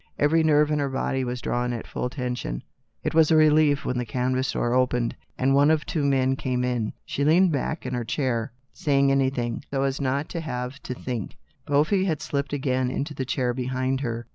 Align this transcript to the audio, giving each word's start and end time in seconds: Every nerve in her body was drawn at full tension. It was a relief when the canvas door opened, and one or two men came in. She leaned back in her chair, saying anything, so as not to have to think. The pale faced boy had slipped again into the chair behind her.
Every 0.17 0.41
nerve 0.43 0.71
in 0.71 0.79
her 0.79 0.89
body 0.89 1.23
was 1.23 1.41
drawn 1.41 1.73
at 1.73 1.85
full 1.85 2.09
tension. 2.09 2.63
It 3.03 3.13
was 3.13 3.29
a 3.29 3.35
relief 3.35 3.85
when 3.85 3.99
the 3.99 4.03
canvas 4.07 4.51
door 4.53 4.73
opened, 4.73 5.15
and 5.37 5.53
one 5.53 5.69
or 5.69 5.77
two 5.77 6.03
men 6.03 6.35
came 6.35 6.63
in. 6.63 6.93
She 7.05 7.23
leaned 7.23 7.51
back 7.51 7.85
in 7.85 7.93
her 7.93 8.03
chair, 8.03 8.51
saying 8.73 9.11
anything, 9.11 9.63
so 9.69 9.83
as 9.83 10.01
not 10.01 10.27
to 10.29 10.41
have 10.41 10.81
to 10.81 10.95
think. 10.95 11.37
The 11.67 11.73
pale 11.73 11.83
faced 11.83 11.91
boy 12.03 12.07
had 12.07 12.21
slipped 12.23 12.51
again 12.53 12.89
into 12.89 13.13
the 13.13 13.25
chair 13.25 13.53
behind 13.53 14.01
her. 14.01 14.25